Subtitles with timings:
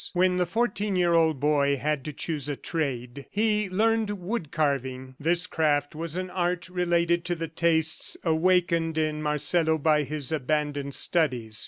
[0.13, 5.13] When the fourteen year old boy had to choose a trade, he learned wood carving.
[5.19, 10.95] This craft was an art related to the tastes awakened in Marcelo by his abandoned
[10.95, 11.59] studies.